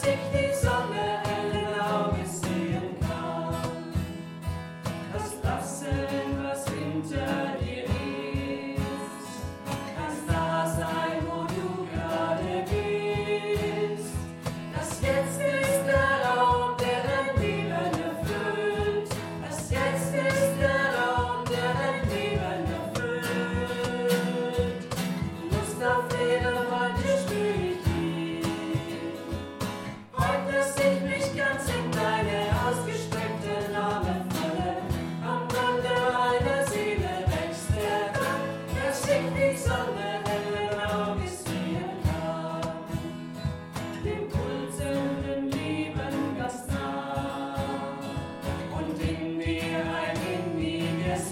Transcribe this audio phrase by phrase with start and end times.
[0.00, 0.49] sick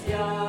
[0.09, 0.48] Ja.